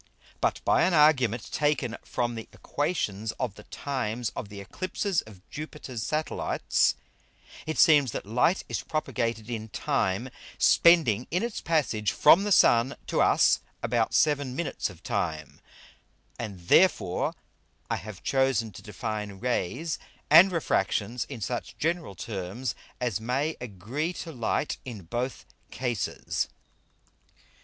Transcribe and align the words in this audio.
But 0.39 0.61
by 0.65 0.81
an 0.81 0.95
Argument 0.95 1.51
taken 1.51 1.95
from 2.01 2.33
the 2.33 2.49
Æquations 2.51 3.33
of 3.39 3.53
the 3.53 3.65
times 3.65 4.29
of 4.35 4.49
the 4.49 4.59
Eclipses 4.59 5.21
of 5.27 5.47
Jupiter's 5.51 6.01
Satellites, 6.01 6.95
it 7.67 7.77
seems 7.77 8.11
that 8.11 8.25
Light 8.25 8.63
is 8.67 8.81
propagated 8.81 9.47
in 9.47 9.69
time, 9.69 10.29
spending 10.57 11.27
in 11.29 11.43
its 11.43 11.61
passage 11.61 12.13
from 12.13 12.45
the 12.45 12.51
Sun 12.51 12.95
to 13.05 13.21
us 13.21 13.59
about 13.83 14.15
seven 14.15 14.55
Minutes 14.55 14.89
of 14.89 15.03
time: 15.03 15.61
And 16.39 16.61
therefore 16.61 17.35
I 17.87 17.97
have 17.97 18.23
chosen 18.23 18.71
to 18.71 18.81
define 18.81 19.33
Rays 19.33 19.99
and 20.31 20.51
Refractions 20.51 21.25
in 21.25 21.41
such 21.41 21.77
general 21.77 22.15
terms 22.15 22.73
as 22.99 23.21
may 23.21 23.55
agree 23.61 24.13
to 24.13 24.31
Light 24.31 24.77
in 24.83 25.03
both 25.03 25.45
cases. 25.69 26.47